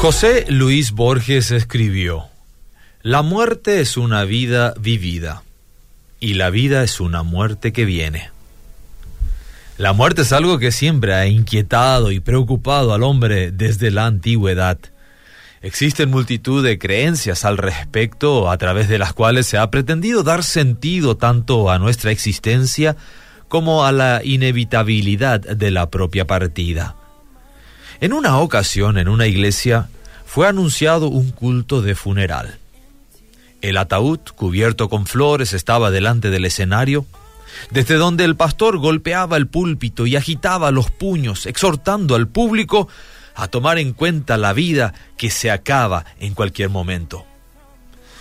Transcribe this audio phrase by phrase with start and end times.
[0.00, 2.26] José Luis Borges escribió,
[3.02, 5.42] La muerte es una vida vivida
[6.20, 8.30] y la vida es una muerte que viene.
[9.76, 14.78] La muerte es algo que siempre ha inquietado y preocupado al hombre desde la antigüedad.
[15.62, 20.44] Existen multitud de creencias al respecto a través de las cuales se ha pretendido dar
[20.44, 22.96] sentido tanto a nuestra existencia
[23.48, 26.97] como a la inevitabilidad de la propia partida.
[28.00, 29.88] En una ocasión, en una iglesia,
[30.24, 32.58] fue anunciado un culto de funeral.
[33.60, 37.06] El ataúd, cubierto con flores, estaba delante del escenario,
[37.72, 42.86] desde donde el pastor golpeaba el púlpito y agitaba los puños, exhortando al público
[43.34, 47.24] a tomar en cuenta la vida que se acaba en cualquier momento.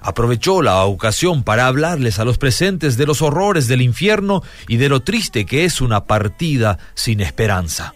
[0.00, 4.88] Aprovechó la ocasión para hablarles a los presentes de los horrores del infierno y de
[4.88, 7.92] lo triste que es una partida sin esperanza.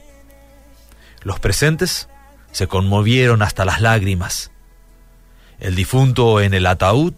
[1.25, 2.09] Los presentes
[2.51, 4.51] se conmovieron hasta las lágrimas.
[5.59, 7.15] El difunto en el ataúd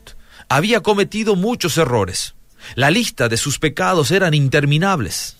[0.48, 2.34] había cometido muchos errores.
[2.74, 5.36] La lista de sus pecados eran interminables.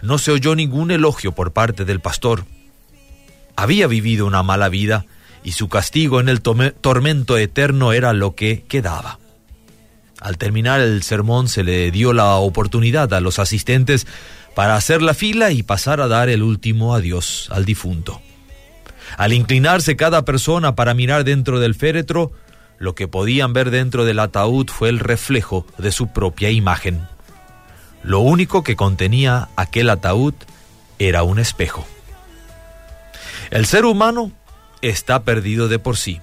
[0.00, 2.44] No se oyó ningún elogio por parte del pastor.
[3.54, 5.06] Había vivido una mala vida
[5.44, 9.18] y su castigo en el tormento eterno era lo que quedaba.
[10.20, 14.06] Al terminar el sermón se le dio la oportunidad a los asistentes
[14.54, 18.20] para hacer la fila y pasar a dar el último adiós al difunto.
[19.16, 22.32] Al inclinarse cada persona para mirar dentro del féretro,
[22.78, 27.06] lo que podían ver dentro del ataúd fue el reflejo de su propia imagen.
[28.02, 30.34] Lo único que contenía aquel ataúd
[30.98, 31.86] era un espejo.
[33.50, 34.32] El ser humano
[34.80, 36.20] está perdido de por sí.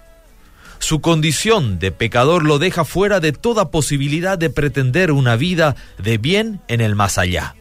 [0.79, 6.17] Su condición de pecador lo deja fuera de toda posibilidad de pretender una vida de
[6.17, 7.55] bien en el más allá.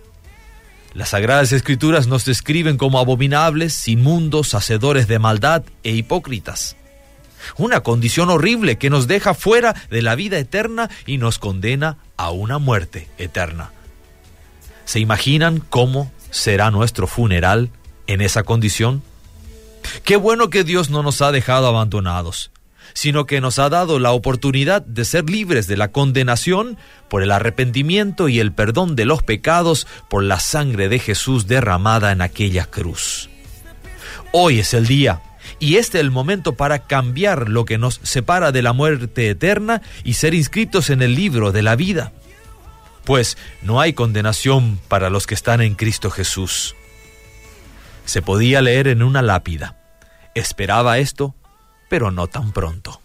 [0.95, 6.77] Las sagradas escrituras nos describen como abominables, inmundos, hacedores de maldad e hipócritas.
[7.57, 12.31] Una condición horrible que nos deja fuera de la vida eterna y nos condena a
[12.31, 13.71] una muerte eterna.
[14.85, 17.71] ¿Se imaginan cómo será nuestro funeral
[18.07, 19.03] en esa condición?
[20.05, 22.51] Qué bueno que Dios no nos ha dejado abandonados
[22.95, 26.79] sino que nos ha dado la oportunidad de ser libres de la condenación
[27.09, 32.13] por el arrepentimiento y el perdón de los pecados por la sangre de Jesús derramada
[32.13, 33.31] en aquella cruz.
[34.33, 35.23] Hoy es el día
[35.59, 39.83] y este es el momento para cambiar lo que nos separa de la muerte eterna
[40.05, 42.13] y ser inscritos en el libro de la vida.
[43.05, 46.77] Pues no hay condenación para los que están en Cristo Jesús.
[48.05, 49.77] Se podía leer en una lápida.
[50.35, 51.35] Esperaba esto
[51.89, 53.01] pero no tan pronto.